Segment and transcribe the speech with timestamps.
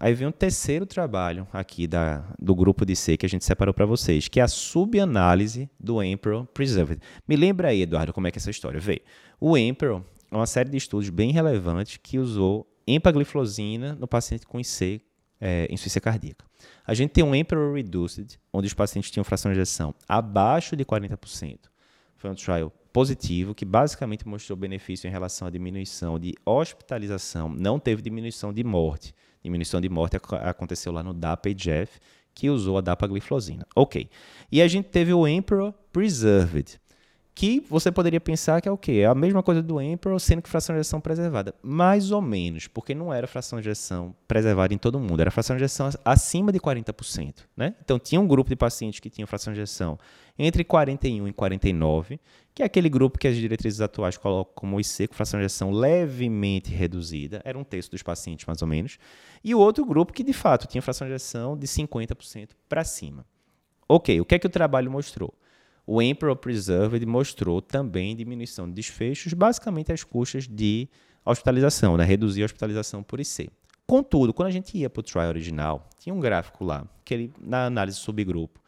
[0.00, 3.74] Aí vem um terceiro trabalho aqui da, do grupo de C que a gente separou
[3.74, 7.02] para vocês, que é a subanálise do Emperor Preserved.
[7.26, 9.00] Me lembra aí, Eduardo, como é que é essa história veio.
[9.40, 14.60] O Emperor é uma série de estudos bem relevantes que usou empagliflozina no paciente com
[14.60, 15.02] IC,
[15.40, 16.44] é, insuficiência cardíaca.
[16.86, 20.84] A gente tem um Emperor Reduced, onde os pacientes tinham fração de ejeção abaixo de
[20.84, 21.58] 40%.
[22.16, 27.80] Foi um trial positivo, que basicamente mostrou benefício em relação à diminuição de hospitalização, não
[27.80, 29.12] teve diminuição de morte.
[29.42, 32.00] Diminuição de morte aconteceu lá no DAPA-EGF,
[32.34, 33.66] que usou a dapagliflozina.
[33.74, 34.08] Ok.
[34.50, 36.80] E a gente teve o Emperor Preserved,
[37.38, 39.02] que você poderia pensar que é o quê?
[39.04, 41.54] É a mesma coisa do Emperor, sendo que fração de ejeção preservada.
[41.62, 45.56] Mais ou menos, porque não era fração de ejeção preservada em todo mundo, era fração
[45.56, 47.44] de ejeção acima de 40%.
[47.56, 47.76] Né?
[47.80, 49.96] Então, tinha um grupo de pacientes que tinham fração de ejeção
[50.36, 52.18] entre 41 e 49,
[52.52, 55.70] que é aquele grupo que as diretrizes atuais colocam como IC, com fração de ejeção
[55.70, 58.98] levemente reduzida, era um terço dos pacientes, mais ou menos,
[59.44, 63.24] e o outro grupo que, de fato, tinha fração de ejeção de 50% para cima.
[63.88, 65.32] Ok, o que é que o trabalho mostrou?
[65.90, 70.86] O Emperor Preserved mostrou também diminuição de desfechos, basicamente as custas de
[71.24, 72.04] hospitalização, né?
[72.04, 73.48] reduzir a hospitalização por IC.
[73.86, 77.32] Contudo, quando a gente ia para o trial original, tinha um gráfico lá, que ele,
[77.40, 78.60] na análise subgrupo,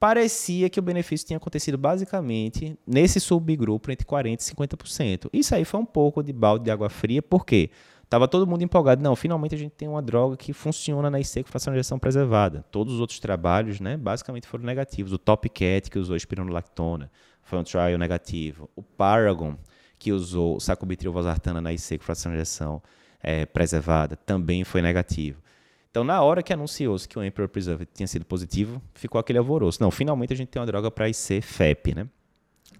[0.00, 5.30] parecia que o benefício tinha acontecido basicamente nesse subgrupo entre 40% e 50%.
[5.32, 7.70] Isso aí foi um pouco de balde de água fria, por quê?
[7.70, 7.76] Porque
[8.08, 9.02] Tava todo mundo empolgado.
[9.02, 11.98] Não, finalmente a gente tem uma droga que funciona na IC com fração de injeção
[11.98, 12.64] preservada.
[12.70, 15.12] Todos os outros trabalhos, né, basicamente foram negativos.
[15.12, 17.10] O Top Cat, que usou espironolactona,
[17.42, 18.70] foi um trial negativo.
[18.74, 19.56] O Paragon,
[19.98, 22.82] que usou sacubitril valsartana na IC com fração de injeção
[23.22, 25.42] é, preservada, também foi negativo.
[25.90, 29.82] Então, na hora que anunciou-se que o Emperor Preserve tinha sido positivo, ficou aquele alvoroço.
[29.82, 32.08] Não, finalmente a gente tem uma droga para IC FEP, né?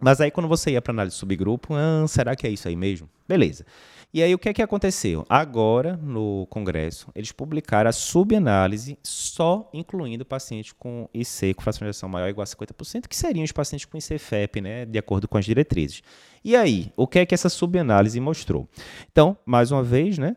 [0.01, 2.77] Mas aí, quando você ia para análise de subgrupo, ah, será que é isso aí
[2.77, 3.09] mesmo?
[3.27, 3.65] Beleza.
[4.13, 5.27] E aí o que é que aconteceu?
[5.29, 12.25] Agora, no Congresso, eles publicaram a subanálise só incluindo pacientes com IC com ejeção maior
[12.25, 15.45] ou igual a 50%, que seriam os pacientes com IC-FEP, né, de acordo com as
[15.45, 16.03] diretrizes.
[16.43, 18.67] E aí, o que é que essa subanálise mostrou?
[19.13, 20.37] Então, mais uma vez, né,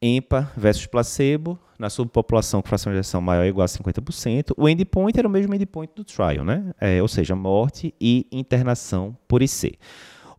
[0.00, 4.68] EMPA versus placebo, na subpopulação com fração de ejeção maior ou igual a 50%, o
[4.68, 6.72] endpoint era o mesmo endpoint do trial, né?
[6.80, 9.78] É, ou seja, morte e internação por IC.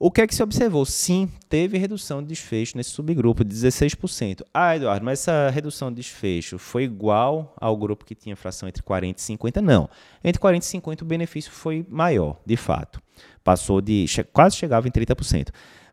[0.01, 0.85] O que é que se observou?
[0.85, 4.43] Sim, teve redução de desfecho nesse subgrupo de 16%.
[4.53, 8.81] Ah, Eduardo, mas essa redução de desfecho foi igual ao grupo que tinha fração entre
[8.81, 9.61] 40 e 50?
[9.61, 9.89] Não.
[10.23, 13.01] Entre 40 e 50 o benefício foi maior, de fato.
[13.43, 15.49] Passou de quase chegava em 30%.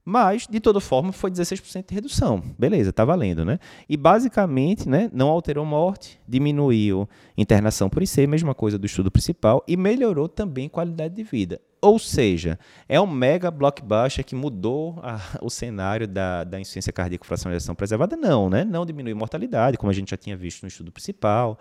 [0.08, 2.40] Mas, de toda forma, foi 16% de redução.
[2.56, 3.58] Beleza, está valendo, né?
[3.88, 9.64] E, basicamente, né, não alterou morte, diminuiu internação por IC, mesma coisa do estudo principal,
[9.66, 11.60] e melhorou também qualidade de vida.
[11.82, 12.56] Ou seja,
[12.88, 17.50] é um mega blockbuster que mudou a, o cenário da, da insuficiência cardíaca com fração
[17.50, 18.16] de ejeção preservada?
[18.16, 18.64] Não, né?
[18.64, 21.58] Não diminuiu mortalidade, como a gente já tinha visto no estudo principal.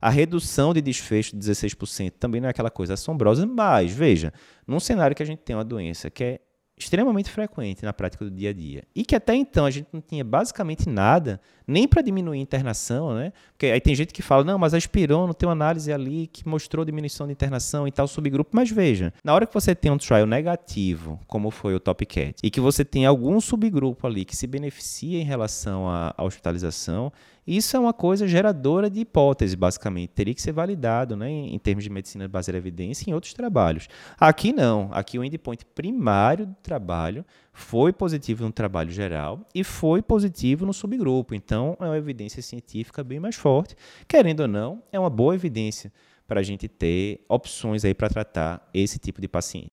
[0.00, 4.32] A redução de desfecho de 16% também não é aquela coisa assombrosa, mas, veja,
[4.66, 6.40] num cenário que a gente tem uma doença que é
[6.78, 8.84] extremamente frequente na prática do dia a dia.
[8.94, 13.14] E que até então a gente não tinha basicamente nada, nem para diminuir a internação,
[13.14, 13.32] né?
[13.52, 16.48] Porque aí tem gente que fala, não, mas a Espirona tem uma análise ali que
[16.48, 18.50] mostrou diminuição de internação em tal subgrupo.
[18.52, 22.34] Mas veja, na hora que você tem um trial negativo, como foi o Top Cat,
[22.42, 27.12] e que você tem algum subgrupo ali que se beneficia em relação à hospitalização,
[27.48, 30.10] isso é uma coisa geradora de hipótese, basicamente.
[30.10, 33.88] Teria que ser validado né, em, termos de medicina baseada em evidência em outros trabalhos.
[34.20, 34.90] Aqui não.
[34.92, 40.74] Aqui o endpoint primário do trabalho foi positivo no trabalho geral e foi positivo no
[40.74, 41.34] subgrupo.
[41.34, 43.74] Então, é uma evidência científica bem mais forte.
[44.06, 45.90] Querendo ou não, é uma boa evidência
[46.26, 49.66] para a gente ter opções aí para tratar esse tipo de paciente.